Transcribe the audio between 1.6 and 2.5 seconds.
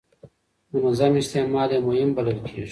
یې مهم بلل